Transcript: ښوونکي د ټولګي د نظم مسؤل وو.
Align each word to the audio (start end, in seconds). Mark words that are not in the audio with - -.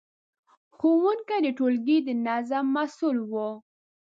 ښوونکي 0.75 1.37
د 1.45 1.47
ټولګي 1.57 1.97
د 2.07 2.09
نظم 2.25 2.65
مسؤل 2.75 3.17
وو. 3.31 3.49